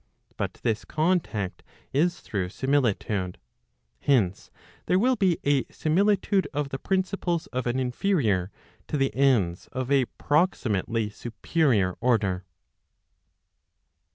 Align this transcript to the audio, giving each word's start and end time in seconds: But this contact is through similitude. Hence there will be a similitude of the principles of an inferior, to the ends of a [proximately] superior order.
But 0.35 0.55
this 0.63 0.83
contact 0.83 1.61
is 1.93 2.21
through 2.21 2.49
similitude. 2.49 3.37
Hence 3.99 4.49
there 4.87 4.97
will 4.97 5.15
be 5.15 5.37
a 5.43 5.65
similitude 5.65 6.47
of 6.55 6.69
the 6.69 6.79
principles 6.79 7.45
of 7.53 7.67
an 7.67 7.77
inferior, 7.77 8.49
to 8.87 8.97
the 8.97 9.13
ends 9.15 9.67
of 9.73 9.91
a 9.91 10.05
[proximately] 10.17 11.11
superior 11.11 11.97
order. 11.99 12.45